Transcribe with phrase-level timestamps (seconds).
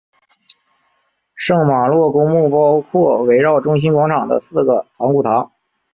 [1.35, 5.51] 圣玛洛公墓包括围绕中心广场的四个藏骨堂。